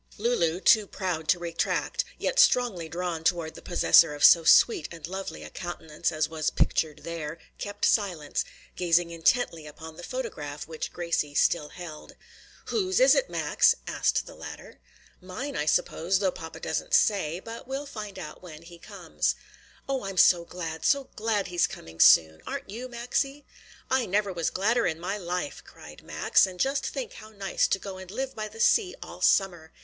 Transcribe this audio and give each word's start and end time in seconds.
Lulu, 0.17 0.59
too 0.61 0.87
proud 0.87 1.27
to 1.27 1.37
retract, 1.37 2.03
yet 2.17 2.39
strongly 2.39 2.89
drawn 2.89 3.23
toward 3.23 3.53
the 3.53 3.61
possessor 3.61 4.15
of 4.15 4.25
so 4.25 4.43
sweet 4.43 4.87
and 4.91 5.05
lovely 5.05 5.43
a 5.43 5.51
countenance 5.51 6.11
as 6.11 6.27
was 6.27 6.49
pictured 6.49 7.01
there, 7.03 7.37
kept 7.59 7.85
silence, 7.85 8.43
gazing 8.75 9.11
intently 9.11 9.67
upon 9.67 9.97
the 9.97 10.01
photograph 10.03 10.67
which 10.67 10.91
Gracie 10.91 11.35
still 11.35 11.69
held. 11.69 12.15
"Whose 12.69 12.99
is 12.99 13.13
it, 13.13 13.29
Max?" 13.29 13.75
asked 13.85 14.25
the 14.25 14.33
latter. 14.33 14.79
"Mine 15.21 15.55
I 15.55 15.67
suppose, 15.67 16.17
though 16.17 16.31
papa 16.31 16.59
doesn't 16.59 16.95
say; 16.95 17.39
but 17.39 17.67
we'll 17.67 17.85
find 17.85 18.17
out 18.17 18.41
when 18.41 18.63
he 18.63 18.79
comes." 18.79 19.35
"Oh, 19.87 20.03
I'm 20.05 20.17
so 20.17 20.45
glad, 20.45 20.83
so 20.83 21.09
glad 21.15 21.45
he's 21.49 21.67
coming 21.67 21.99
soon! 21.99 22.41
Aren't 22.47 22.71
you, 22.71 22.87
Maxie?" 22.89 23.45
"I 23.91 24.07
never 24.07 24.33
was 24.33 24.49
gladder 24.49 24.87
in 24.87 24.99
my 24.99 25.19
life!" 25.19 25.63
cried 25.63 26.01
Max. 26.01 26.47
"And 26.47 26.59
just 26.59 26.87
think 26.87 27.13
how 27.13 27.29
nice 27.29 27.67
to 27.67 27.77
go 27.77 27.99
and 27.99 28.09
live 28.09 28.33
by 28.33 28.47
the 28.47 28.59
sea 28.59 28.95
all 29.03 29.21
summer! 29.21 29.71